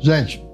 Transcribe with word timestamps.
Gente, 0.00 0.46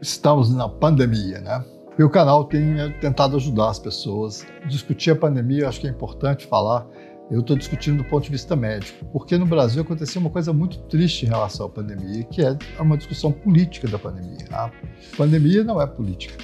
estamos 0.00 0.54
na 0.54 0.66
pandemia, 0.66 1.40
né? 1.40 1.62
E 1.98 2.02
o 2.02 2.08
canal 2.08 2.44
tem 2.44 2.80
eh, 2.80 2.88
tentado 3.00 3.36
ajudar 3.36 3.68
as 3.68 3.78
pessoas. 3.78 4.46
Discutir 4.66 5.10
a 5.10 5.16
pandemia, 5.16 5.68
acho 5.68 5.80
que 5.80 5.86
é 5.86 5.90
importante 5.90 6.46
falar. 6.46 6.86
Eu 7.30 7.40
estou 7.40 7.56
discutindo 7.56 7.98
do 7.98 8.04
ponto 8.04 8.24
de 8.24 8.30
vista 8.30 8.56
médico, 8.56 9.04
porque 9.12 9.36
no 9.36 9.44
Brasil 9.44 9.82
aconteceu 9.82 10.20
uma 10.20 10.30
coisa 10.30 10.52
muito 10.54 10.78
triste 10.88 11.26
em 11.26 11.28
relação 11.28 11.66
à 11.66 11.68
pandemia, 11.68 12.24
que 12.24 12.42
é 12.42 12.56
uma 12.80 12.96
discussão 12.96 13.30
política 13.30 13.88
da 13.88 13.98
pandemia. 13.98 14.46
A 14.50 14.70
pandemia 15.16 15.62
não 15.62 15.80
é 15.80 15.86
política. 15.86 16.42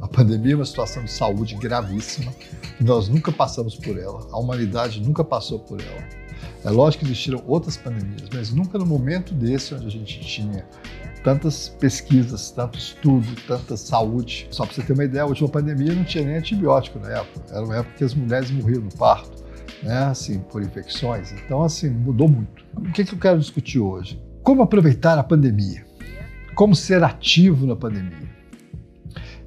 A 0.00 0.08
pandemia 0.08 0.52
é 0.52 0.56
uma 0.56 0.64
situação 0.64 1.04
de 1.04 1.10
saúde 1.10 1.54
gravíssima, 1.54 2.32
nós 2.80 3.08
nunca 3.08 3.30
passamos 3.30 3.76
por 3.76 3.96
ela, 3.96 4.26
a 4.32 4.38
humanidade 4.38 5.00
nunca 5.00 5.22
passou 5.22 5.60
por 5.60 5.80
ela. 5.80 6.21
É 6.64 6.70
lógico 6.70 7.04
que 7.04 7.10
existiram 7.10 7.42
outras 7.46 7.76
pandemias, 7.76 8.28
mas 8.32 8.52
nunca 8.52 8.78
no 8.78 8.86
momento 8.86 9.34
desse 9.34 9.74
onde 9.74 9.86
a 9.86 9.90
gente 9.90 10.20
tinha 10.20 10.64
tantas 11.22 11.68
pesquisas, 11.68 12.50
tanto 12.50 12.78
estudo, 12.78 13.26
tanta 13.46 13.76
saúde. 13.76 14.48
Só 14.50 14.64
para 14.64 14.74
você 14.74 14.82
ter 14.82 14.92
uma 14.92 15.04
ideia, 15.04 15.24
a 15.24 15.26
última 15.26 15.48
pandemia 15.48 15.94
não 15.94 16.04
tinha 16.04 16.24
nem 16.24 16.36
antibiótico 16.36 16.98
na 16.98 17.08
época. 17.10 17.40
Era 17.50 17.64
uma 17.64 17.76
época 17.76 17.94
que 17.96 18.04
as 18.04 18.14
mulheres 18.14 18.50
morriam 18.50 18.82
no 18.82 18.90
parto, 18.90 19.44
né? 19.82 20.04
Assim, 20.04 20.40
por 20.40 20.62
infecções. 20.62 21.32
Então, 21.32 21.62
assim, 21.62 21.90
mudou 21.90 22.28
muito. 22.28 22.64
O 22.76 22.92
que, 22.92 23.04
que 23.04 23.14
eu 23.14 23.18
quero 23.18 23.38
discutir 23.38 23.78
hoje? 23.78 24.20
Como 24.42 24.62
aproveitar 24.62 25.18
a 25.18 25.22
pandemia? 25.22 25.84
Como 26.54 26.74
ser 26.74 27.02
ativo 27.02 27.66
na 27.66 27.76
pandemia? 27.76 28.30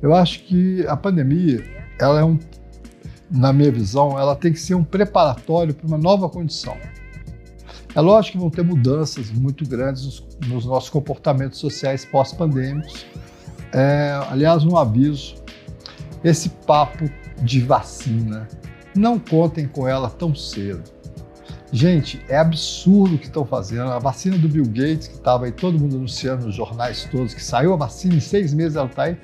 Eu 0.01 0.13
acho 0.13 0.43
que 0.43 0.85
a 0.87 0.95
pandemia, 0.95 1.63
ela 1.99 2.19
é 2.19 2.23
um, 2.23 2.39
na 3.29 3.51
minha 3.51 3.71
visão, 3.71 4.17
ela 4.19 4.35
tem 4.35 4.53
que 4.53 4.59
ser 4.59 4.75
um 4.75 4.83
preparatório 4.83 5.73
para 5.73 5.87
uma 5.87 5.97
nova 5.97 6.29
condição. 6.29 6.77
É 7.95 8.01
lógico 8.01 8.33
que 8.33 8.37
vão 8.39 8.49
ter 8.49 8.63
mudanças 8.63 9.31
muito 9.31 9.67
grandes 9.67 10.03
nos, 10.03 10.27
nos 10.47 10.65
nossos 10.65 10.89
comportamentos 10.89 11.59
sociais 11.59 12.03
pós-pandêmicos. 12.03 13.05
É, 13.71 14.19
aliás, 14.29 14.65
um 14.65 14.77
aviso: 14.77 15.35
esse 16.23 16.49
papo 16.49 17.09
de 17.41 17.61
vacina, 17.61 18.47
não 18.93 19.17
contem 19.17 19.67
com 19.67 19.87
ela 19.87 20.09
tão 20.09 20.35
cedo. 20.35 20.83
Gente, 21.71 22.21
é 22.29 22.37
absurdo 22.37 23.15
o 23.15 23.17
que 23.17 23.25
estão 23.25 23.45
fazendo. 23.45 23.91
A 23.91 23.99
vacina 23.99 24.37
do 24.37 24.47
Bill 24.47 24.65
Gates, 24.65 25.07
que 25.07 25.15
estava 25.15 25.45
aí 25.45 25.51
todo 25.51 25.79
mundo 25.79 25.97
anunciando 25.97 26.45
nos 26.45 26.55
jornais 26.55 27.05
todos, 27.11 27.33
que 27.33 27.43
saiu 27.43 27.73
a 27.73 27.75
vacina 27.75 28.15
em 28.15 28.19
seis 28.19 28.53
meses 28.53 28.75
ela 28.75 28.87
está 28.87 29.03
aí. 29.03 29.17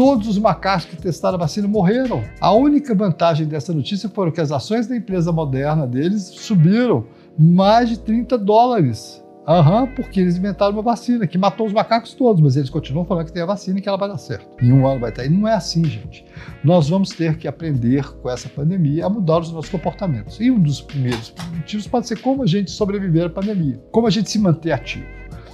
Todos 0.00 0.28
os 0.28 0.38
macacos 0.38 0.86
que 0.86 0.96
testaram 0.96 1.34
a 1.34 1.40
vacina 1.40 1.68
morreram. 1.68 2.24
A 2.40 2.54
única 2.54 2.94
vantagem 2.94 3.46
dessa 3.46 3.70
notícia 3.70 4.08
foram 4.08 4.32
que 4.32 4.40
as 4.40 4.50
ações 4.50 4.86
da 4.86 4.96
empresa 4.96 5.30
moderna 5.30 5.86
deles 5.86 6.22
subiram 6.22 7.04
mais 7.38 7.90
de 7.90 7.98
30 7.98 8.38
dólares. 8.38 9.22
Aham, 9.46 9.82
uhum, 9.82 9.94
porque 9.94 10.18
eles 10.20 10.38
inventaram 10.38 10.72
uma 10.72 10.80
vacina 10.80 11.26
que 11.26 11.36
matou 11.36 11.66
os 11.66 11.72
macacos 11.74 12.14
todos, 12.14 12.40
mas 12.40 12.56
eles 12.56 12.70
continuam 12.70 13.04
falando 13.04 13.26
que 13.26 13.32
tem 13.34 13.42
a 13.42 13.46
vacina 13.46 13.78
e 13.78 13.82
que 13.82 13.90
ela 13.90 13.98
vai 13.98 14.08
dar 14.08 14.16
certo. 14.16 14.64
Em 14.64 14.72
um 14.72 14.88
ano 14.88 15.00
vai 15.00 15.10
estar. 15.10 15.26
E 15.26 15.28
não 15.28 15.46
é 15.46 15.52
assim, 15.52 15.84
gente. 15.84 16.24
Nós 16.64 16.88
vamos 16.88 17.10
ter 17.10 17.36
que 17.36 17.46
aprender 17.46 18.10
com 18.22 18.30
essa 18.30 18.48
pandemia 18.48 19.04
a 19.04 19.10
mudar 19.10 19.40
os 19.40 19.52
nossos 19.52 19.70
comportamentos. 19.70 20.40
E 20.40 20.50
um 20.50 20.58
dos 20.58 20.80
primeiros 20.80 21.34
motivos 21.54 21.86
pode 21.86 22.08
ser 22.08 22.22
como 22.22 22.42
a 22.42 22.46
gente 22.46 22.70
sobreviver 22.70 23.26
à 23.26 23.28
pandemia, 23.28 23.78
como 23.92 24.06
a 24.06 24.10
gente 24.10 24.30
se 24.30 24.38
manter 24.38 24.72
ativo. 24.72 25.04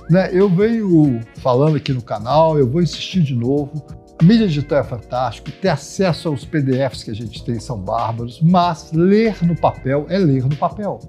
Né? 0.09 0.31
Eu 0.33 0.49
venho 0.49 1.21
falando 1.39 1.77
aqui 1.77 1.93
no 1.93 2.01
canal, 2.01 2.57
eu 2.57 2.71
vou 2.71 2.81
insistir 2.81 3.23
de 3.23 3.35
novo. 3.35 4.06
A 4.19 4.25
mídia 4.25 4.47
digital 4.49 4.79
é 4.79 4.85
fantástico, 4.85 5.51
ter 5.51 5.69
acesso 5.69 6.29
aos 6.29 6.43
PDFs 6.43 7.05
que 7.05 7.11
a 7.11 7.15
gente 7.15 7.45
tem 7.45 7.61
são 7.61 7.79
bárbaros, 7.79 8.41
mas 8.41 8.91
ler 8.91 9.45
no 9.45 9.55
papel 9.55 10.07
é 10.09 10.17
ler 10.17 10.45
no 10.45 10.57
papel. 10.57 11.01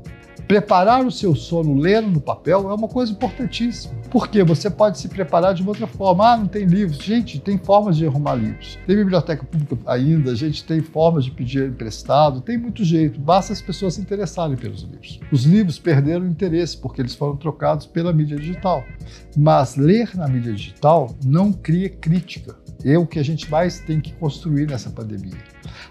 Preparar 0.45 1.05
o 1.05 1.11
seu 1.11 1.35
sono 1.35 1.73
lendo 1.73 2.09
no 2.09 2.21
papel 2.21 2.69
é 2.69 2.73
uma 2.73 2.87
coisa 2.87 3.11
importantíssima. 3.11 3.93
Porque 4.09 4.43
você 4.43 4.69
pode 4.69 4.97
se 4.97 5.09
preparar 5.09 5.53
de 5.53 5.61
uma 5.61 5.71
outra 5.71 5.87
forma. 5.87 6.31
Ah, 6.31 6.37
não 6.37 6.47
tem 6.47 6.65
livros. 6.65 7.03
Gente, 7.03 7.37
tem 7.37 7.57
formas 7.57 7.97
de 7.97 8.07
arrumar 8.07 8.35
livros. 8.35 8.79
Tem 8.87 8.95
biblioteca 8.95 9.43
pública 9.43 9.77
ainda, 9.85 10.31
a 10.31 10.35
gente 10.35 10.63
tem 10.63 10.81
formas 10.81 11.25
de 11.25 11.31
pedir 11.31 11.67
emprestado, 11.67 12.39
tem 12.39 12.57
muito 12.57 12.83
jeito. 12.83 13.19
Basta 13.19 13.51
as 13.51 13.61
pessoas 13.61 13.95
se 13.95 14.01
interessarem 14.01 14.55
pelos 14.55 14.83
livros. 14.83 15.19
Os 15.31 15.43
livros 15.43 15.79
perderam 15.79 16.25
interesse 16.25 16.77
porque 16.77 17.01
eles 17.01 17.15
foram 17.15 17.35
trocados 17.35 17.85
pela 17.85 18.13
mídia 18.13 18.37
digital. 18.37 18.83
Mas 19.35 19.75
ler 19.75 20.15
na 20.15 20.29
mídia 20.29 20.53
digital 20.53 21.13
não 21.25 21.51
cria 21.51 21.89
crítica. 21.89 22.55
É 22.83 22.97
o 22.97 23.05
que 23.05 23.19
a 23.19 23.23
gente 23.23 23.49
mais 23.49 23.79
tem 23.79 23.99
que 23.99 24.13
construir 24.13 24.67
nessa 24.67 24.89
pandemia. 24.89 25.37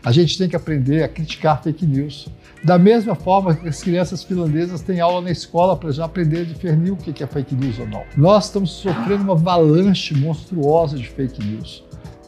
A 0.04 0.12
gente 0.12 0.38
tem 0.38 0.48
que 0.48 0.56
aprender 0.56 1.02
a 1.02 1.08
criticar 1.08 1.62
fake 1.62 1.84
news. 1.86 2.28
Da 2.64 2.78
mesma 2.78 3.14
forma 3.14 3.54
que 3.54 3.68
as 3.68 3.82
crianças 3.82 4.22
finlandesas 4.22 4.80
têm 4.80 5.00
aula 5.00 5.20
na 5.20 5.30
escola 5.30 5.76
para 5.76 5.90
já 5.90 6.04
aprender 6.04 6.40
a 6.40 6.44
discernir 6.44 6.92
o 6.92 6.96
que 6.96 7.22
é 7.22 7.26
fake 7.26 7.54
news 7.54 7.78
ou 7.78 7.86
não. 7.86 8.04
Nós 8.16 8.46
estamos 8.46 8.70
sofrendo 8.70 9.24
uma 9.24 9.32
avalanche 9.32 10.14
monstruosa 10.14 10.96
de 10.96 11.08
fake 11.08 11.44
news. 11.44 11.84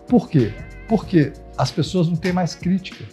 Por 0.08 0.28
quê? 0.28 0.52
Porque 0.88 1.32
as 1.56 1.70
pessoas 1.70 2.08
não 2.08 2.16
têm 2.16 2.32
mais 2.32 2.54
crítica. 2.54 3.04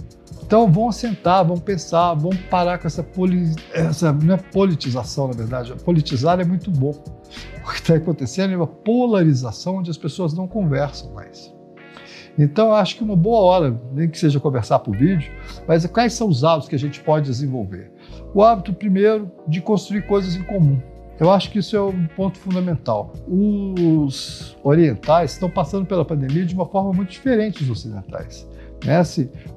Então 0.46 0.72
vão 0.72 0.92
sentar, 0.92 1.44
vão 1.44 1.58
pensar, 1.58 2.14
vão 2.14 2.30
parar 2.52 2.78
com 2.78 2.86
essa, 2.86 3.02
poli... 3.02 3.52
essa 3.74 4.14
não 4.14 4.36
é 4.36 4.38
politização, 4.38 5.28
na 5.28 5.34
verdade. 5.34 5.74
Politizar 5.84 6.40
é 6.40 6.46
muito 6.46 6.70
bom. 6.70 6.92
O 7.64 7.72
que 7.72 7.80
está 7.80 7.96
acontecendo 7.96 8.54
é 8.54 8.56
uma 8.56 8.68
polarização 8.68 9.78
onde 9.78 9.90
as 9.90 9.98
pessoas 9.98 10.36
não 10.36 10.48
conversam 10.48 11.12
mais. 11.14 11.52
Então, 12.38 12.68
eu 12.68 12.74
acho 12.76 12.98
que 12.98 13.04
uma 13.04 13.16
boa 13.16 13.40
hora, 13.40 13.82
nem 13.92 14.08
que 14.08 14.20
seja 14.20 14.40
conversar 14.40 14.80
por 14.80 14.96
vídeo, 14.96 15.32
mas 15.68 15.86
quais 15.88 16.14
são 16.14 16.28
os 16.28 16.44
hábitos 16.44 16.70
que 16.70 16.76
a 16.76 16.80
gente 16.80 17.00
pode 17.00 17.26
desenvolver? 17.26 17.92
O 18.34 18.44
hábito, 18.44 18.72
primeiro, 18.72 19.32
de 19.48 19.62
construir 19.62 20.06
coisas 20.06 20.36
em 20.36 20.44
comum. 20.44 20.80
Eu 21.20 21.32
acho 21.32 21.50
que 21.50 21.60
isso 21.60 21.76
é 21.76 21.82
um 21.82 22.06
ponto 22.08 22.38
fundamental. 22.38 23.14
Os 23.28 24.56
orientais 24.62 25.32
estão 25.32 25.50
passando 25.50 25.86
pela 25.86 26.06
pandemia 26.06 26.46
de 26.46 26.54
uma 26.54 26.68
forma 26.68 26.92
muito 26.92 27.10
diferente 27.10 27.64
dos 27.64 27.80
ocidentais. 27.80 28.46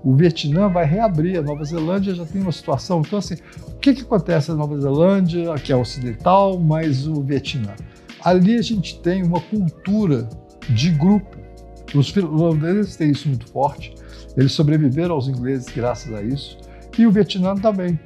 O 0.03 0.15
Vietnã 0.15 0.69
vai 0.69 0.87
reabrir, 0.87 1.39
a 1.39 1.43
Nova 1.43 1.65
Zelândia 1.65 2.15
já 2.15 2.25
tem 2.25 2.41
uma 2.41 2.53
situação. 2.53 3.03
Então, 3.05 3.19
assim, 3.19 3.34
o 3.66 3.77
que, 3.77 3.94
que 3.94 4.03
acontece 4.03 4.50
na 4.50 4.56
Nova 4.56 4.78
Zelândia, 4.81 5.55
que 5.56 5.72
é 5.72 5.77
ocidental, 5.77 6.59
mas 6.59 7.06
o 7.06 7.22
Vietnã? 7.22 7.75
Ali 8.22 8.56
a 8.56 8.62
gente 8.62 9.00
tem 9.00 9.22
uma 9.22 9.41
cultura 9.41 10.28
de 10.71 10.91
grupo 10.91 11.39
os 11.94 12.11
finlandeses 12.11 12.97
têm 12.97 13.11
isso 13.11 13.28
muito 13.28 13.47
forte, 13.50 13.94
eles 14.37 14.53
sobreviveram 14.53 15.15
aos 15.15 15.28
ingleses 15.28 15.69
graças 15.69 16.12
a 16.12 16.22
isso, 16.22 16.59
e 16.99 17.06
o 17.06 17.10
Vietnã 17.10 17.55
também. 17.55 17.99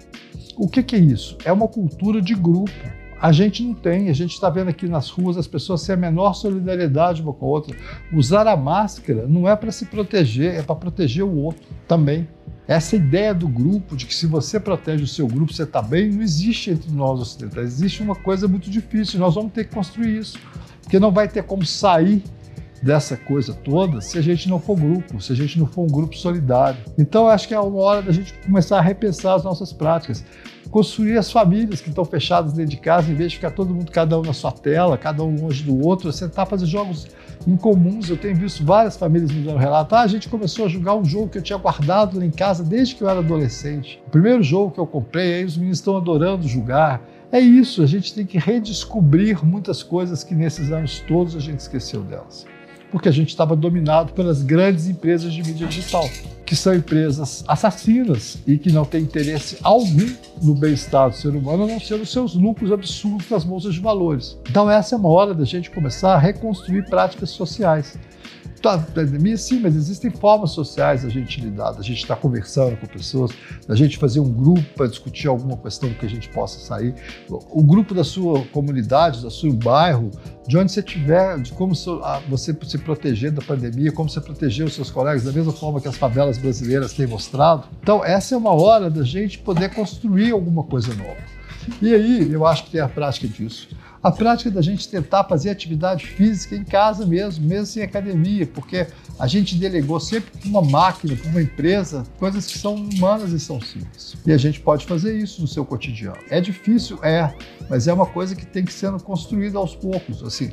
O 0.57 0.69
que, 0.69 0.83
que 0.83 0.95
é 0.95 0.99
isso? 0.99 1.37
É 1.45 1.53
uma 1.53 1.67
cultura 1.67 2.21
de 2.21 2.35
grupo. 2.35 2.71
A 3.23 3.31
gente 3.31 3.63
não 3.63 3.73
tem, 3.73 4.09
a 4.09 4.13
gente 4.13 4.33
está 4.33 4.51
vendo 4.51 4.71
aqui 4.71 4.89
nas 4.89 5.09
ruas 5.09 5.37
as 5.37 5.47
pessoas 5.47 5.83
sem 5.83 5.95
a 5.95 5.97
menor 5.97 6.35
solidariedade 6.35 7.23
uma 7.23 7.33
com 7.33 7.47
a 7.47 7.49
outra. 7.51 7.77
Usar 8.13 8.49
a 8.49 8.57
máscara 8.57 9.29
não 9.29 9.49
é 9.49 9.55
para 9.55 9.71
se 9.71 9.87
proteger, 9.87 10.57
é 10.57 10.61
para 10.61 10.75
proteger 10.75 11.23
o 11.23 11.37
outro 11.37 11.63
também. 11.87 12.27
Essa 12.67 12.97
ideia 12.97 13.33
do 13.33 13.47
grupo, 13.47 13.95
de 13.95 14.07
que 14.07 14.15
se 14.15 14.27
você 14.27 14.59
protege 14.59 15.05
o 15.05 15.07
seu 15.07 15.29
grupo, 15.29 15.53
você 15.53 15.63
está 15.63 15.81
bem, 15.81 16.11
não 16.11 16.21
existe 16.21 16.73
entre 16.73 16.91
nós 16.91 17.21
ocidentais. 17.21 17.75
Existe 17.75 18.03
uma 18.03 18.17
coisa 18.17 18.49
muito 18.49 18.69
difícil, 18.69 19.21
nós 19.21 19.37
vamos 19.37 19.53
ter 19.53 19.69
que 19.69 19.75
construir 19.75 20.19
isso. 20.19 20.37
Porque 20.83 20.99
não 20.99 21.13
vai 21.13 21.29
ter 21.29 21.45
como 21.45 21.65
sair 21.65 22.25
dessa 22.83 23.17
coisa 23.17 23.55
toda 23.55 24.01
se 24.01 24.19
a 24.19 24.23
gente 24.23 24.49
não 24.49 24.59
for 24.59 24.77
grupo, 24.77 25.21
se 25.21 25.33
a 25.33 25.37
gente 25.37 25.59
não 25.59 25.67
for 25.67 25.83
um 25.83 25.87
grupo 25.87 26.17
solidário. 26.17 26.79
Então, 26.99 27.29
acho 27.29 27.47
que 27.47 27.55
é 27.55 27.61
uma 27.61 27.81
hora 27.81 28.03
da 28.03 28.11
gente 28.11 28.35
começar 28.45 28.79
a 28.79 28.81
repensar 28.81 29.37
as 29.37 29.45
nossas 29.45 29.73
práticas. 29.73 30.25
Construir 30.71 31.19
as 31.19 31.31
famílias 31.31 31.81
que 31.81 31.91
estão 31.91 32.05
fechadas 32.05 32.55
dentro 32.55 32.71
de 32.71 32.79
casa, 32.79 33.11
em 33.11 33.15
vez 33.15 33.33
de 33.33 33.37
ficar 33.37 33.51
todo 33.51 33.75
mundo, 33.75 33.93
cada 33.93 34.19
um 34.19 34.23
na 34.23 34.33
sua 34.33 34.51
tela, 34.51 34.97
cada 34.97 35.23
um 35.23 35.35
longe 35.35 35.63
do 35.63 35.87
outro, 35.87 36.11
sentar 36.13 36.47
fazer 36.47 36.67
jogos 36.67 37.09
incomuns. 37.47 38.09
Eu 38.09 38.17
tenho 38.17 38.35
visto 38.35 38.65
várias 38.65 38.97
famílias 38.97 39.31
me 39.31 39.43
dando 39.43 39.59
relato. 39.59 39.95
Ah, 39.95 40.01
a 40.01 40.07
gente 40.07 40.29
começou 40.29 40.65
a 40.65 40.69
jogar 40.69 40.95
um 40.95 41.05
jogo 41.05 41.29
que 41.29 41.39
eu 41.39 41.43
tinha 41.43 41.59
guardado 41.59 42.19
lá 42.19 42.25
em 42.25 42.31
casa 42.31 42.65
desde 42.65 42.95
que 42.95 43.03
eu 43.03 43.09
era 43.09 43.19
adolescente. 43.19 44.03
O 44.07 44.11
primeiro 44.11 44.43
jogo 44.43 44.71
que 44.71 44.81
eu 44.81 44.87
comprei, 44.87 45.35
aí 45.35 45.45
os 45.45 45.57
meninos 45.57 45.79
estão 45.79 45.97
adorando 45.97 46.49
jogar. 46.49 47.03
É 47.31 47.41
isso, 47.41 47.83
a 47.83 47.87
gente 47.87 48.15
tem 48.15 48.25
que 48.25 48.39
redescobrir 48.39 49.45
muitas 49.45 49.83
coisas 49.83 50.25
que 50.25 50.35
nesses 50.35 50.71
anos 50.71 51.01
todos 51.01 51.37
a 51.37 51.41
gente 51.41 51.61
esqueceu 51.61 52.03
delas 52.03 52.47
porque 52.93 53.09
a 53.09 53.13
gente 53.13 53.31
estava 53.31 53.57
dominado 53.57 54.13
pelas 54.13 54.43
grandes 54.43 54.87
empresas 54.87 55.33
de 55.33 55.43
mídia 55.43 55.67
digital, 55.67 56.09
que 56.45 56.55
são 56.55 56.75
empresas 56.75 57.43
assassinas 57.49 58.37
e 58.47 58.59
que 58.59 58.71
não 58.71 58.85
têm 58.85 59.03
interesse 59.03 59.57
algum 59.63 60.15
no 60.43 60.55
bem-estar 60.55 61.09
do 61.09 61.17
ser 61.17 61.31
humano, 61.31 61.65
a 61.65 61.67
não 61.67 61.81
ser 61.81 61.95
os 61.95 62.13
seus 62.13 62.35
lucros 62.35 62.71
absurdos 62.71 63.31
nas 63.31 63.43
bolsas 63.43 63.75
de 63.75 63.81
valores. 63.81 64.37
Então, 64.49 64.71
essa 64.71 64.95
é 64.95 64.99
uma 64.99 65.09
hora 65.09 65.33
da 65.33 65.45
gente 65.45 65.71
começar 65.71 66.15
a 66.15 66.19
reconstruir 66.19 66.85
práticas 66.85 67.31
sociais 67.31 67.99
a 68.69 68.79
pandemia, 68.79 69.37
sim, 69.37 69.61
mas 69.61 69.75
existem 69.75 70.11
formas 70.11 70.51
sociais 70.53 71.03
da 71.03 71.09
gente 71.09 71.41
lidar, 71.41 71.73
da 71.73 71.83
gente 71.83 71.99
estar 71.99 72.17
conversando 72.17 72.77
com 72.77 72.87
pessoas, 72.87 73.33
da 73.67 73.75
gente 73.75 73.99
fazer 73.99 74.21
um 74.21 74.31
grupo 74.31 74.63
para 74.75 74.87
discutir 74.87 75.29
alguma 75.29 75.57
questão 75.57 75.93
que 75.95 76.07
a 76.07 76.09
gente 76.09 76.29
possa 76.29 76.59
sair. 76.59 76.95
O 77.29 77.63
grupo 77.63 77.95
da 77.95 78.05
sua 78.05 78.45
comunidade, 78.47 79.21
do 79.21 79.31
seu 79.31 79.53
bairro, 79.53 80.11
de 80.47 80.57
onde 80.59 80.73
você 80.73 80.81
estiver, 80.81 81.41
de 81.41 81.53
como 81.53 81.75
você 82.29 82.57
se 82.63 82.79
proteger 82.79 83.31
da 83.31 83.43
pandemia, 83.43 83.93
como 83.93 84.09
você 84.09 84.21
proteger 84.21 84.67
os 84.67 84.75
seus 84.75 84.91
colegas, 84.91 85.25
da 85.25 85.33
mesma 85.33 85.53
forma 85.53 85.81
que 85.81 85.89
as 85.89 85.97
favelas 85.97 86.39
brasileiras 86.39 86.93
têm 86.93 87.07
mostrado. 87.07 87.65
Então, 87.83 88.05
essa 88.05 88.35
é 88.35 88.39
uma 88.39 88.53
hora 88.53 88.91
da 88.91 89.03
gente 89.03 89.39
poder 89.39 89.75
construir 89.75 90.33
alguma 90.33 90.63
coisa 90.65 90.95
nova. 90.95 91.17
E 91.81 91.95
aí, 91.95 92.33
eu 92.33 92.45
acho 92.45 92.65
que 92.65 92.73
tem 92.73 92.81
a 92.81 92.89
prática 92.89 93.29
disso. 93.29 93.69
A 94.03 94.11
prática 94.11 94.51
da 94.51 94.61
gente 94.61 94.89
tentar 94.89 95.23
fazer 95.25 95.51
atividade 95.51 96.07
física 96.07 96.57
em 96.57 96.65
casa 96.65 97.07
mesmo, 97.07 97.47
mesmo 97.47 97.67
sem 97.67 97.85
academia, 97.85 98.45
porque 98.45 98.89
a 99.17 99.29
gente 99.29 99.55
delegou 99.55 100.01
sempre 100.01 100.37
para 100.41 100.49
uma 100.49 100.61
máquina, 100.61 101.15
para 101.15 101.31
uma 101.31 101.41
empresa, 101.41 102.03
coisas 102.19 102.47
que 102.47 102.59
são 102.59 102.75
humanas 102.75 103.31
e 103.31 103.39
são 103.39 103.61
simples. 103.61 104.17
E 104.27 104.33
a 104.33 104.37
gente 104.37 104.59
pode 104.59 104.87
fazer 104.87 105.17
isso 105.17 105.41
no 105.41 105.47
seu 105.47 105.65
cotidiano. 105.65 106.19
É 106.29 106.41
difícil? 106.41 106.99
É, 107.05 107.33
mas 107.71 107.87
é 107.87 107.93
uma 107.93 108.07
coisa 108.07 108.35
que 108.35 108.45
tem 108.45 108.65
que 108.65 108.73
ser 108.73 108.91
construída 109.03 109.59
aos 109.59 109.77
poucos. 109.77 110.21
Assim, 110.25 110.51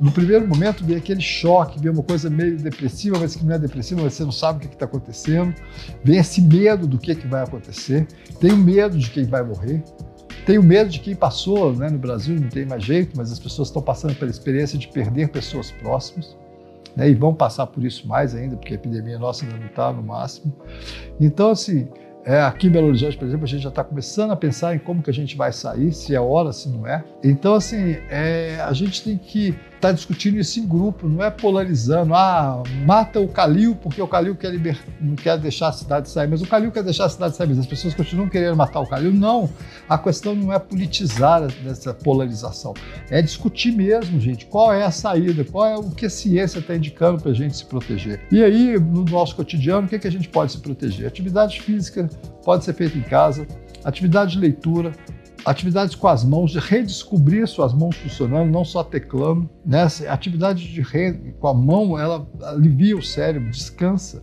no 0.00 0.12
primeiro 0.12 0.46
momento 0.46 0.84
vem 0.84 0.96
aquele 0.96 1.20
choque, 1.20 1.80
vem 1.80 1.90
uma 1.90 2.04
coisa 2.04 2.30
meio 2.30 2.56
depressiva, 2.56 3.18
mas 3.18 3.34
que 3.34 3.44
não 3.44 3.56
é 3.56 3.58
depressiva, 3.58 4.00
mas 4.02 4.14
você 4.14 4.24
não 4.24 4.30
sabe 4.30 4.64
o 4.64 4.68
que 4.68 4.74
está 4.76 4.84
acontecendo. 4.84 5.52
Vem 6.04 6.18
esse 6.18 6.40
medo 6.40 6.86
do 6.86 6.98
que, 6.98 7.16
que 7.16 7.26
vai 7.26 7.42
acontecer. 7.42 8.06
Tem 8.38 8.52
o 8.52 8.56
medo 8.56 8.96
de 8.96 9.10
quem 9.10 9.24
vai 9.24 9.42
morrer. 9.42 9.82
Tenho 10.44 10.62
medo 10.62 10.90
de 10.90 10.98
quem 10.98 11.14
passou, 11.14 11.72
né, 11.72 11.88
no 11.88 11.98
Brasil 11.98 12.38
não 12.38 12.48
tem 12.48 12.66
mais 12.66 12.82
jeito, 12.82 13.16
mas 13.16 13.30
as 13.30 13.38
pessoas 13.38 13.68
estão 13.68 13.80
passando 13.80 14.14
pela 14.16 14.30
experiência 14.30 14.78
de 14.78 14.88
perder 14.88 15.28
pessoas 15.28 15.70
próximas. 15.70 16.36
Né, 16.96 17.08
e 17.08 17.14
vão 17.14 17.34
passar 17.34 17.66
por 17.66 17.84
isso 17.84 18.06
mais 18.06 18.34
ainda, 18.34 18.56
porque 18.56 18.74
a 18.74 18.76
epidemia 18.76 19.18
nossa 19.18 19.44
ainda 19.44 19.56
não 19.56 19.66
está 19.66 19.92
no 19.92 20.02
máximo. 20.02 20.52
Então, 21.18 21.50
assim, 21.50 21.88
é, 22.24 22.40
aqui 22.42 22.66
em 22.66 22.70
Belo 22.70 22.88
Horizonte, 22.88 23.16
por 23.16 23.26
exemplo, 23.26 23.44
a 23.44 23.48
gente 23.48 23.62
já 23.62 23.68
está 23.68 23.82
começando 23.82 24.30
a 24.30 24.36
pensar 24.36 24.74
em 24.74 24.78
como 24.78 25.02
que 25.02 25.10
a 25.10 25.14
gente 25.14 25.36
vai 25.36 25.52
sair, 25.52 25.92
se 25.92 26.14
é 26.14 26.20
hora, 26.20 26.52
se 26.52 26.68
não 26.68 26.86
é. 26.86 27.04
Então, 27.22 27.54
assim, 27.54 27.96
é, 28.10 28.60
a 28.60 28.72
gente 28.72 29.02
tem 29.02 29.16
que 29.16 29.54
estar 29.82 29.88
tá 29.88 29.92
discutindo 29.92 30.38
isso 30.38 30.60
em 30.60 30.66
grupo, 30.66 31.08
não 31.08 31.24
é 31.24 31.28
polarizando. 31.28 32.14
Ah, 32.14 32.62
mata 32.86 33.18
o 33.18 33.26
Calil 33.26 33.74
porque 33.74 34.00
o 34.00 34.06
Calil 34.06 34.36
quer 34.36 34.50
liber... 34.52 34.78
não 35.00 35.16
quer 35.16 35.36
deixar 35.36 35.68
a 35.68 35.72
cidade 35.72 36.08
sair, 36.08 36.28
mas 36.28 36.40
o 36.40 36.46
Calil 36.46 36.70
quer 36.70 36.84
deixar 36.84 37.06
a 37.06 37.08
cidade 37.08 37.34
sair, 37.34 37.48
mas 37.48 37.58
as 37.58 37.66
pessoas 37.66 37.92
continuam 37.92 38.28
querendo 38.28 38.54
matar 38.54 38.78
o 38.80 38.86
Calil. 38.86 39.12
Não, 39.12 39.50
a 39.88 39.98
questão 39.98 40.36
não 40.36 40.52
é 40.52 40.58
politizar 40.58 41.48
essa 41.66 41.92
polarização, 41.92 42.74
é 43.10 43.20
discutir 43.20 43.72
mesmo, 43.72 44.20
gente, 44.20 44.46
qual 44.46 44.72
é 44.72 44.84
a 44.84 44.90
saída, 44.92 45.44
qual 45.44 45.66
é 45.66 45.76
o 45.76 45.90
que 45.90 46.06
a 46.06 46.10
ciência 46.10 46.60
está 46.60 46.76
indicando 46.76 47.20
para 47.20 47.32
a 47.32 47.34
gente 47.34 47.56
se 47.56 47.64
proteger. 47.64 48.20
E 48.30 48.42
aí, 48.42 48.78
no 48.78 49.04
nosso 49.04 49.34
cotidiano, 49.34 49.86
o 49.86 49.90
que, 49.90 49.96
é 49.96 49.98
que 49.98 50.06
a 50.06 50.12
gente 50.12 50.28
pode 50.28 50.52
se 50.52 50.58
proteger? 50.58 51.08
Atividade 51.08 51.60
física 51.60 52.08
pode 52.44 52.64
ser 52.64 52.74
feita 52.74 52.96
em 52.96 53.02
casa, 53.02 53.46
atividade 53.84 54.32
de 54.32 54.38
leitura, 54.38 54.92
atividades 55.44 55.94
com 55.94 56.08
as 56.08 56.24
mãos, 56.24 56.52
de 56.52 56.58
redescobrir 56.58 57.46
suas 57.46 57.72
mãos 57.72 57.96
funcionando, 57.96 58.50
não 58.50 58.64
só 58.64 58.82
teclando. 58.82 59.48
Né? 59.64 59.86
Atividade 60.08 60.72
de 60.72 60.82
com 61.38 61.48
a 61.48 61.54
mão, 61.54 61.98
ela 61.98 62.26
alivia 62.42 62.96
o 62.96 63.02
cérebro, 63.02 63.50
descansa. 63.50 64.20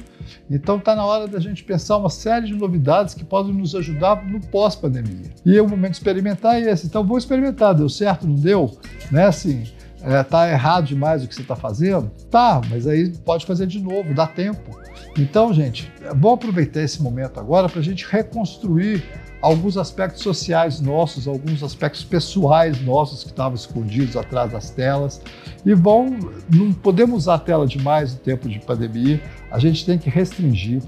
Então 0.50 0.78
está 0.78 0.96
na 0.96 1.06
hora 1.06 1.28
da 1.28 1.40
gente 1.40 1.64
pensar 1.64 1.98
uma 1.98 2.10
série 2.10 2.48
de 2.48 2.54
novidades 2.54 3.14
que 3.14 3.24
podem 3.24 3.54
nos 3.54 3.74
ajudar 3.76 4.26
no 4.26 4.40
pós-pandemia. 4.40 5.32
E 5.46 5.60
o 5.60 5.68
momento 5.68 5.92
de 5.92 5.98
experimentar 5.98 6.56
é 6.56 6.72
esse. 6.72 6.86
Então 6.86 7.04
vou 7.04 7.18
experimentar, 7.18 7.74
deu 7.74 7.90
certo, 7.90 8.28
não 8.28 8.36
deu? 8.36 8.78
Né? 9.12 9.26
Assim, 9.26 9.64
é, 10.02 10.24
tá 10.24 10.50
errado 10.50 10.86
demais 10.86 11.24
o 11.24 11.28
que 11.28 11.36
você 11.36 11.42
está 11.42 11.56
fazendo? 11.56 12.10
Tá, 12.30 12.62
mas 12.70 12.88
aí 12.88 13.10
pode 13.26 13.46
fazer 13.46 13.68
de 13.68 13.80
novo, 13.80 14.14
dá 14.14 14.28
tempo. 14.28 14.80
Então, 15.18 15.54
gente, 15.54 15.92
é 16.04 16.14
bom 16.14 16.34
aproveitar 16.34 16.82
esse 16.82 17.02
momento 17.02 17.40
agora 17.40 17.68
para 17.68 17.80
a 17.80 17.84
gente 17.84 18.06
reconstruir 18.10 19.04
alguns 19.42 19.78
aspectos 19.78 20.22
sociais 20.22 20.82
nossos, 20.82 21.28
alguns 21.28 21.64
aspectos 21.64 22.04
pessoais 22.04 22.82
nossos 22.82 23.24
que 23.24 23.30
estavam 23.30 23.56
escondidos 23.56 24.16
atrás 24.18 24.52
das 24.52 24.70
telas. 24.70 25.22
E 25.66 25.74
vão, 25.74 26.18
não 26.54 26.74
podemos 26.74 27.24
usar 27.24 27.36
a 27.36 27.40
tela 27.40 27.66
demais 27.66 28.14
no 28.14 28.20
tempo 28.20 28.48
de 28.48 28.60
pandemia, 28.60 29.22
a 29.52 29.60
gente 29.60 29.86
tem 29.86 29.98
que 29.98 30.10
restringir. 30.10 30.82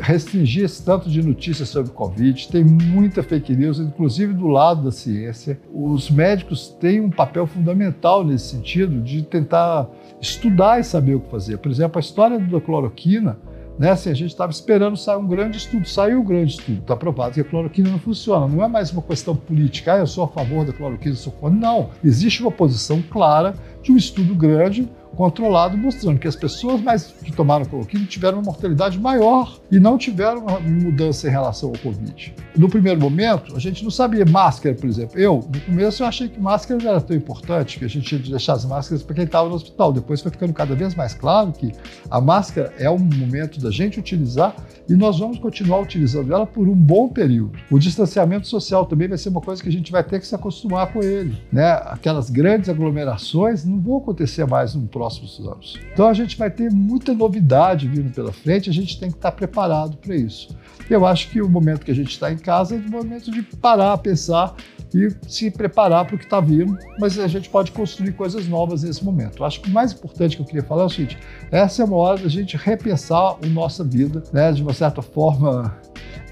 Restringir 0.00 0.64
esse 0.64 0.84
tanto 0.84 1.10
de 1.10 1.20
notícias 1.20 1.70
sobre 1.70 1.90
Covid, 1.90 2.48
tem 2.52 2.62
muita 2.62 3.20
fake 3.20 3.56
news, 3.56 3.80
inclusive 3.80 4.32
do 4.32 4.46
lado 4.46 4.84
da 4.84 4.92
ciência. 4.92 5.58
Os 5.74 6.08
médicos 6.08 6.68
têm 6.78 7.00
um 7.00 7.10
papel 7.10 7.48
fundamental 7.48 8.24
nesse 8.24 8.50
sentido 8.50 9.00
de 9.00 9.22
tentar 9.22 9.88
estudar 10.20 10.78
e 10.78 10.84
saber 10.84 11.16
o 11.16 11.20
que 11.20 11.30
fazer. 11.30 11.58
Por 11.58 11.72
exemplo, 11.72 11.98
a 11.98 12.00
história 12.00 12.38
da 12.38 12.60
cloroquina 12.60 13.40
né? 13.78 13.90
Assim, 13.90 14.10
a 14.10 14.14
gente 14.14 14.30
estava 14.30 14.50
esperando 14.50 14.96
sair 14.96 15.16
um 15.16 15.26
grande 15.26 15.58
estudo, 15.58 15.88
saiu 15.88 16.20
um 16.20 16.24
grande 16.24 16.52
estudo, 16.52 16.80
está 16.80 16.96
provado 16.96 17.34
que 17.34 17.40
a 17.40 17.44
cloroquina 17.44 17.90
não 17.90 17.98
funciona. 17.98 18.48
Não 18.48 18.64
é 18.64 18.68
mais 18.68 18.90
uma 18.90 19.02
questão 19.02 19.36
política, 19.36 19.94
ah, 19.94 19.98
eu 19.98 20.06
sou 20.06 20.24
a 20.24 20.28
favor 20.28 20.64
da 20.64 20.72
cloroquina, 20.72 21.12
eu 21.12 21.16
sou 21.16 21.32
contra. 21.32 21.58
Não, 21.58 21.90
existe 22.02 22.42
uma 22.42 22.50
posição 22.50 23.00
clara 23.02 23.54
de 23.82 23.92
um 23.92 23.96
estudo 23.96 24.34
grande 24.34 24.88
controlado, 25.18 25.76
mostrando 25.76 26.16
que 26.20 26.28
as 26.28 26.36
pessoas 26.36 26.80
mais 26.80 27.06
que 27.06 27.32
tomaram 27.32 27.64
cloroquina 27.64 28.06
tiveram 28.06 28.38
uma 28.38 28.44
mortalidade 28.44 29.00
maior 29.00 29.58
e 29.68 29.80
não 29.80 29.98
tiveram 29.98 30.42
uma 30.46 30.60
mudança 30.60 31.26
em 31.26 31.30
relação 31.32 31.70
ao 31.70 31.78
Covid. 31.78 32.32
No 32.56 32.68
primeiro 32.68 33.00
momento, 33.00 33.56
a 33.56 33.58
gente 33.58 33.82
não 33.82 33.90
sabia 33.90 34.24
máscara, 34.24 34.76
por 34.76 34.88
exemplo. 34.88 35.18
Eu, 35.18 35.44
no 35.52 35.60
começo, 35.62 36.04
eu 36.04 36.06
achei 36.06 36.28
que 36.28 36.40
máscara 36.40 36.80
não 36.80 36.88
era 36.88 37.00
tão 37.00 37.16
importante, 37.16 37.80
que 37.80 37.84
a 37.84 37.88
gente 37.88 38.06
tinha 38.06 38.20
de 38.20 38.30
deixar 38.30 38.52
as 38.52 38.64
máscaras 38.64 39.02
para 39.02 39.16
quem 39.16 39.24
estava 39.24 39.48
no 39.48 39.56
hospital. 39.56 39.92
Depois 39.92 40.20
foi 40.20 40.30
ficando 40.30 40.52
cada 40.52 40.76
vez 40.76 40.94
mais 40.94 41.14
claro 41.14 41.50
que 41.50 41.72
a 42.08 42.20
máscara 42.20 42.72
é 42.78 42.88
um 42.88 42.98
momento 42.98 43.60
da 43.60 43.72
gente 43.72 43.98
utilizar 43.98 44.54
e 44.88 44.94
nós 44.94 45.18
vamos 45.18 45.40
continuar 45.40 45.80
utilizando 45.80 46.32
ela 46.32 46.46
por 46.46 46.68
um 46.68 46.76
bom 46.76 47.08
período. 47.08 47.58
O 47.68 47.78
distanciamento 47.80 48.46
social 48.46 48.86
também 48.86 49.08
vai 49.08 49.18
ser 49.18 49.30
uma 49.30 49.40
coisa 49.40 49.60
que 49.60 49.68
a 49.68 49.72
gente 49.72 49.90
vai 49.90 50.04
ter 50.04 50.20
que 50.20 50.26
se 50.28 50.34
acostumar 50.36 50.92
com 50.92 51.02
ele. 51.02 51.36
Né? 51.52 51.68
Aquelas 51.86 52.30
grandes 52.30 52.68
aglomerações 52.68 53.64
não 53.64 53.80
vão 53.80 53.98
acontecer 53.98 54.46
mais 54.46 54.76
no 54.76 54.86
próximo 54.86 55.07
próximos 55.08 55.40
anos. 55.40 55.78
Então 55.92 56.06
a 56.06 56.12
gente 56.12 56.36
vai 56.36 56.50
ter 56.50 56.70
muita 56.70 57.14
novidade 57.14 57.88
vindo 57.88 58.12
pela 58.12 58.32
frente, 58.32 58.68
a 58.68 58.72
gente 58.72 59.00
tem 59.00 59.10
que 59.10 59.16
estar 59.16 59.32
preparado 59.32 59.96
para 59.96 60.14
isso. 60.14 60.56
Eu 60.88 61.04
acho 61.04 61.30
que 61.30 61.40
o 61.40 61.48
momento 61.48 61.84
que 61.84 61.90
a 61.90 61.94
gente 61.94 62.10
está 62.10 62.32
em 62.32 62.38
casa 62.38 62.74
é 62.74 62.78
o 62.78 62.90
momento 62.90 63.30
de 63.30 63.42
parar, 63.42 63.96
pensar 63.98 64.54
e 64.94 65.10
se 65.28 65.50
preparar 65.50 66.06
para 66.06 66.16
o 66.16 66.18
que 66.18 66.24
está 66.24 66.40
vindo, 66.40 66.78
mas 66.98 67.18
a 67.18 67.28
gente 67.28 67.50
pode 67.50 67.72
construir 67.72 68.12
coisas 68.12 68.48
novas 68.48 68.82
nesse 68.82 69.04
momento. 69.04 69.42
Eu 69.42 69.46
acho 69.46 69.60
que 69.60 69.68
o 69.68 69.72
mais 69.72 69.92
importante 69.92 70.36
que 70.36 70.42
eu 70.42 70.46
queria 70.46 70.62
falar 70.62 70.84
é 70.84 70.86
o 70.86 70.90
seguinte: 70.90 71.18
essa 71.50 71.82
é 71.82 71.84
uma 71.84 71.96
hora 71.96 72.18
da 72.18 72.28
gente 72.28 72.56
repensar 72.56 73.36
a 73.42 73.46
nossa 73.48 73.84
vida, 73.84 74.22
né? 74.32 74.50
De 74.50 74.62
uma 74.62 74.72
certa 74.72 75.02
forma, 75.02 75.76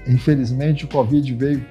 infelizmente, 0.07 0.85
o 0.85 0.87
Covid 0.87 1.33
veio 1.35 1.63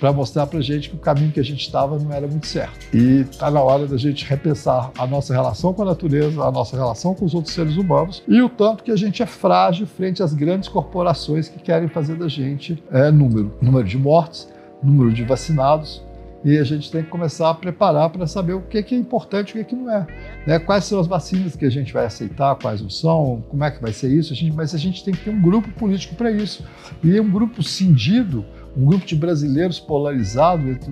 para 0.00 0.12
mostrar 0.12 0.46
para 0.46 0.58
a 0.58 0.62
gente 0.62 0.88
que 0.88 0.96
o 0.96 0.98
caminho 0.98 1.30
que 1.30 1.38
a 1.38 1.44
gente 1.44 1.60
estava 1.60 1.98
não 1.98 2.10
era 2.10 2.26
muito 2.26 2.46
certo. 2.46 2.86
E 2.96 3.20
está 3.20 3.50
na 3.50 3.60
hora 3.60 3.86
da 3.86 3.98
gente 3.98 4.24
repensar 4.24 4.90
a 4.98 5.06
nossa 5.06 5.34
relação 5.34 5.74
com 5.74 5.82
a 5.82 5.84
natureza, 5.84 6.42
a 6.42 6.50
nossa 6.50 6.74
relação 6.74 7.14
com 7.14 7.26
os 7.26 7.34
outros 7.34 7.54
seres 7.54 7.76
humanos 7.76 8.22
e 8.26 8.40
o 8.40 8.48
tanto 8.48 8.82
que 8.82 8.90
a 8.90 8.96
gente 8.96 9.22
é 9.22 9.26
frágil 9.26 9.86
frente 9.86 10.22
às 10.22 10.32
grandes 10.32 10.68
corporações 10.68 11.48
que 11.48 11.58
querem 11.58 11.88
fazer 11.88 12.16
da 12.16 12.28
gente 12.28 12.82
é, 12.90 13.10
número, 13.10 13.52
número 13.60 13.86
de 13.86 13.98
mortes, 13.98 14.48
número 14.82 15.12
de 15.12 15.22
vacinados, 15.22 16.02
e 16.42 16.56
a 16.56 16.64
gente 16.64 16.90
tem 16.90 17.02
que 17.02 17.10
começar 17.10 17.50
a 17.50 17.54
preparar 17.54 18.08
para 18.10 18.26
saber 18.26 18.54
o 18.54 18.62
que 18.62 18.78
é 18.78 18.96
importante 18.96 19.56
e 19.56 19.60
o 19.60 19.64
que 19.64 19.76
não 19.76 19.90
é. 19.90 20.06
Né? 20.46 20.58
Quais 20.58 20.84
são 20.84 20.98
as 20.98 21.06
vacinas 21.06 21.54
que 21.54 21.66
a 21.66 21.70
gente 21.70 21.92
vai 21.92 22.06
aceitar, 22.06 22.54
quais 22.56 22.80
não 22.80 22.88
são, 22.88 23.44
como 23.48 23.62
é 23.62 23.70
que 23.70 23.80
vai 23.80 23.92
ser 23.92 24.08
isso, 24.08 24.32
a 24.32 24.36
gente, 24.36 24.54
mas 24.54 24.74
a 24.74 24.78
gente 24.78 25.04
tem 25.04 25.12
que 25.12 25.24
ter 25.24 25.30
um 25.30 25.40
grupo 25.40 25.70
político 25.72 26.14
para 26.14 26.30
isso. 26.30 26.64
E 27.04 27.20
um 27.20 27.30
grupo 27.30 27.62
cindido 27.62 28.44
um 28.76 28.84
grupo 28.84 29.04
de 29.04 29.16
brasileiros 29.16 29.80
polarizado 29.80 30.68
entre 30.68 30.90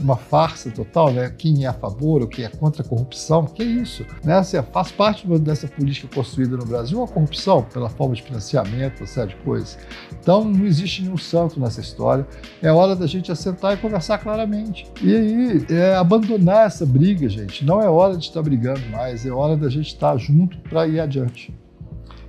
uma 0.00 0.16
farsa 0.16 0.70
total, 0.70 1.12
né? 1.12 1.32
Quem 1.36 1.64
é 1.64 1.68
a 1.68 1.72
favor 1.72 2.22
ou 2.22 2.28
quem 2.28 2.44
é 2.44 2.48
contra 2.48 2.82
a 2.82 2.84
corrupção, 2.84 3.44
que 3.44 3.62
é 3.62 3.66
isso? 3.66 4.04
Né? 4.24 4.34
Assim, 4.34 4.60
faz 4.72 4.90
parte 4.90 5.26
dessa 5.38 5.68
política 5.68 6.08
construída 6.12 6.56
no 6.56 6.64
Brasil 6.64 7.02
a 7.02 7.08
corrupção, 7.08 7.62
pela 7.62 7.88
forma 7.88 8.14
de 8.14 8.22
financiamento, 8.22 9.00
uma 9.00 9.06
série 9.06 9.28
de 9.30 9.36
coisas. 9.36 9.78
Então, 10.20 10.44
não 10.44 10.66
existe 10.66 11.02
nenhum 11.02 11.16
santo 11.16 11.60
nessa 11.60 11.80
história. 11.80 12.26
É 12.60 12.72
hora 12.72 12.96
da 12.96 13.06
gente 13.06 13.30
assentar 13.30 13.74
e 13.74 13.76
conversar 13.76 14.18
claramente. 14.18 14.86
E 15.02 15.14
aí, 15.14 15.66
é 15.70 15.94
abandonar 15.94 16.66
essa 16.66 16.84
briga, 16.84 17.28
gente. 17.28 17.64
Não 17.64 17.80
é 17.80 17.88
hora 17.88 18.16
de 18.16 18.24
estar 18.24 18.42
brigando 18.42 18.84
mais, 18.90 19.24
é 19.24 19.30
hora 19.30 19.56
da 19.56 19.68
gente 19.68 19.88
estar 19.88 20.16
junto 20.16 20.58
para 20.58 20.86
ir 20.86 20.98
adiante. 20.98 21.54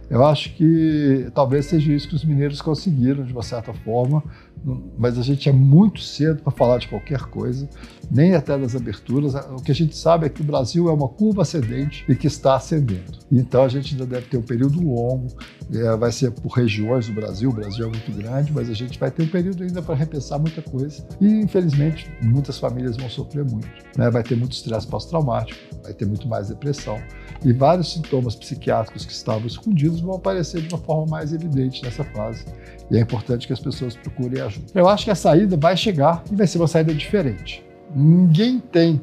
Eu 0.10 0.26
acho 0.26 0.54
que 0.54 1.30
talvez 1.34 1.66
seja 1.66 1.92
isso 1.92 2.08
que 2.08 2.16
os 2.16 2.24
mineiros 2.24 2.62
conseguiram, 2.62 3.26
de 3.26 3.34
uma 3.34 3.44
certa 3.44 3.74
forma, 3.74 4.24
mas 4.98 5.18
a 5.18 5.22
gente 5.22 5.48
é 5.48 5.52
muito 5.52 6.02
cedo 6.02 6.42
para 6.42 6.52
falar 6.52 6.78
de 6.78 6.88
qualquer 6.88 7.22
coisa, 7.22 7.68
nem 8.10 8.36
até 8.36 8.58
das 8.58 8.76
aberturas. 8.76 9.34
O 9.36 9.62
que 9.62 9.72
a 9.72 9.76
gente 9.76 9.96
sabe 9.96 10.26
é 10.26 10.30
que 10.30 10.42
o 10.42 10.44
Brasil 10.44 10.90
é 10.90 10.94
uma 10.94 11.08
curva 11.08 11.42
ascendente 11.42 12.06
e 12.08 12.16
que 12.16 12.28
está 12.28 12.56
ascendendo. 12.56 13.20
Então 13.32 13.64
a 13.64 13.68
gente 13.68 13.94
ainda 13.94 14.06
deve 14.06 14.28
ter 14.28 14.38
um 14.38 14.42
período 14.42 14.82
longo, 14.82 15.28
é, 15.74 15.96
vai 15.98 16.12
ser 16.12 16.32
por 16.32 16.50
regiões 16.50 17.08
do 17.08 17.14
Brasil, 17.14 17.50
o 17.50 17.54
Brasil 17.54 17.88
é 17.88 17.90
muito 17.90 18.12
grande, 18.12 18.52
mas 18.52 18.70
a 18.70 18.74
gente 18.74 18.98
vai 19.00 19.12
ter 19.12 19.24
um 19.24 19.28
período 19.28 19.64
ainda 19.64 19.82
para 19.82 19.96
repensar 19.96 20.40
muita 20.40 20.62
coisa. 20.62 21.06
E 21.20 21.28
infelizmente 21.28 22.12
muitas 22.22 22.58
famílias 22.58 22.98
vão 22.98 23.10
sofrer 23.10 23.46
muito. 23.46 23.68
Né? 23.98 24.10
Vai 24.10 24.24
ter 24.24 24.36
muito 24.36 24.54
estresse 24.54 24.88
pós-traumático, 24.88 25.60
vai 25.84 25.94
ter 25.94 26.06
muito 26.06 26.28
mais 26.28 26.50
depressão 26.50 26.98
e 27.44 27.54
vários 27.54 27.94
sintomas 27.94 28.36
psiquiátricos 28.36 29.06
que 29.06 29.12
estavam 29.12 29.46
escondidos 29.48 30.02
vão 30.02 30.16
aparecer 30.16 30.62
de 30.62 30.74
uma 30.74 30.84
forma 30.84 31.06
mais 31.10 31.34
evidente 31.34 31.84
nessa 31.84 32.04
fase. 32.04 32.46
E 32.90 32.98
é 32.98 33.02
importante 33.02 33.46
que 33.46 33.54
as 33.54 33.60
pessoas 33.60 33.96
procurem 33.96 34.42
ajuda. 34.48 34.68
Eu 34.74 34.88
acho 34.88 35.06
que 35.06 35.12
a 35.12 35.16
saída 35.16 35.56
vai 35.58 35.78
chegar 35.78 36.24
e 36.32 36.36
vai 36.36 36.48
ser 36.48 36.58
uma 36.58 36.68
saída 36.68 36.94
diferente. 36.94 37.64
Ninguém 37.94 38.60
tem. 38.60 39.02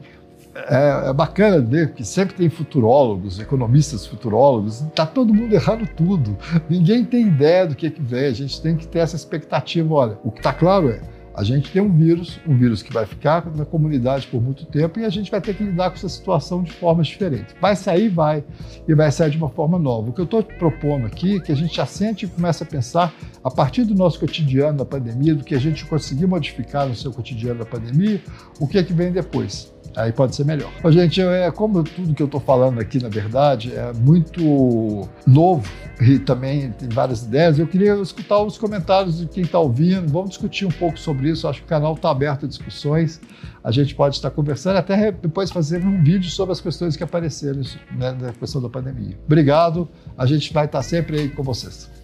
É, 0.55 1.09
é 1.11 1.13
bacana 1.13 1.61
ver 1.61 1.95
que 1.95 2.05
sempre 2.05 2.37
tem 2.37 2.49
futurólogos, 2.49 3.41
economistas 3.41 4.07
futurólogos, 4.07 4.83
está 4.83 5.05
todo 5.05 5.35
mundo 5.35 5.53
errando 5.53 5.85
tudo. 5.97 6.37
Ninguém 6.71 7.05
tem 7.05 7.27
ideia 7.27 7.67
do 7.67 7.75
que, 7.75 7.87
é 7.87 7.91
que 7.91 8.01
vem. 8.01 8.27
A 8.27 8.33
gente 8.33 8.63
tem 8.63 8.77
que 8.77 8.87
ter 8.87 9.01
essa 9.01 9.17
expectativa. 9.17 9.93
Olha, 9.93 10.19
o 10.23 10.31
que 10.31 10.39
está 10.39 10.53
claro 10.53 10.91
é 10.91 11.01
A 11.35 11.43
gente 11.43 11.73
tem 11.73 11.83
um 11.83 11.93
vírus, 11.93 12.39
um 12.47 12.57
vírus 12.57 12.81
que 12.81 12.93
vai 12.93 13.05
ficar 13.05 13.45
na 13.57 13.65
comunidade 13.65 14.29
por 14.29 14.41
muito 14.41 14.65
tempo 14.67 15.01
e 15.01 15.05
a 15.05 15.09
gente 15.09 15.33
vai 15.33 15.41
ter 15.41 15.55
que 15.55 15.65
lidar 15.65 15.91
com 15.91 15.97
essa 15.97 16.09
situação 16.09 16.63
de 16.63 16.71
formas 16.71 17.09
diferentes. 17.09 17.57
Vai 17.61 17.75
sair, 17.75 18.09
vai, 18.09 18.45
e 18.87 18.95
vai 18.95 19.11
sair 19.11 19.31
de 19.31 19.37
uma 19.37 19.49
forma 19.49 19.77
nova. 19.77 20.11
O 20.11 20.13
que 20.13 20.21
eu 20.21 20.27
estou 20.27 20.45
propondo 20.45 21.07
aqui 21.07 21.37
é 21.37 21.41
que 21.41 21.51
a 21.51 21.57
gente 21.57 21.75
já 21.75 21.87
sente 21.87 22.25
e 22.25 22.29
comece 22.29 22.63
a 22.63 22.67
pensar 22.67 23.13
a 23.43 23.51
partir 23.51 23.85
do 23.85 23.97
nosso 23.97 24.21
cotidiano 24.21 24.79
da 24.79 24.85
pandemia, 24.85 25.35
do 25.35 25.43
que 25.43 25.57
a 25.57 25.61
gente 25.61 25.85
conseguir 25.87 26.29
modificar 26.29 26.87
no 26.87 26.95
seu 26.95 27.13
cotidiano 27.13 27.59
da 27.59 27.67
pandemia, 27.67 28.23
o 28.61 28.69
que 28.69 28.79
é 28.79 28.85
que 28.85 28.93
vem 28.93 29.11
depois. 29.11 29.74
Aí 29.97 30.13
pode 30.13 30.35
ser 30.35 30.45
melhor. 30.45 30.71
Mas, 30.83 30.95
gente, 30.95 31.21
é 31.21 31.51
como 31.51 31.83
tudo 31.85 32.15
que 32.15 32.23
eu 32.23 32.27
estou 32.27 32.41
falando 32.41 32.81
aqui, 32.81 33.01
na 33.03 33.09
verdade, 33.09 33.73
é 33.73 33.93
muito 33.93 35.09
novo 35.27 35.69
e 36.01 36.19
também 36.19 36.71
tem 36.73 36.89
várias 36.89 37.23
ideias. 37.23 37.59
Eu 37.59 37.67
queria 37.67 37.95
escutar 38.01 38.41
os 38.43 38.59
comentários 38.59 39.19
de 39.19 39.27
quem 39.27 39.45
está 39.45 39.59
ouvindo. 39.59 40.11
Vamos 40.11 40.31
discutir 40.31 40.67
um 40.67 40.71
pouco 40.71 40.99
sobre 40.99 41.31
isso. 41.31 41.47
Acho 41.47 41.61
que 41.61 41.67
o 41.67 41.69
canal 41.69 41.95
está 41.95 42.11
aberto 42.11 42.47
a 42.47 42.49
discussões. 42.49 43.21
A 43.63 43.71
gente 43.71 43.95
pode 43.95 44.17
estar 44.17 44.31
conversando, 44.31 44.77
até 44.77 45.13
depois 45.13 45.51
fazer 45.51 45.85
um 45.85 46.03
vídeo 46.03 46.31
sobre 46.31 46.53
as 46.53 46.61
questões 46.61 46.97
que 46.97 47.05
apareceram 47.05 47.63
né, 47.97 48.17
na 48.21 48.33
questão 48.33 48.61
da 48.61 48.69
pandemia. 48.69 49.17
Obrigado. 49.25 49.89
A 50.19 50.27
gente 50.27 50.53
vai 50.53 50.67
estar 50.67 50.83
sempre 50.83 51.21
aí 51.21 51.29
com 51.29 51.43
vocês. 51.43 52.04